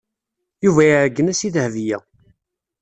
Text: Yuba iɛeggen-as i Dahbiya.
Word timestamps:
Yuba 0.65 0.81
iɛeggen-as 0.87 1.41
i 1.47 1.49
Dahbiya. 1.55 1.99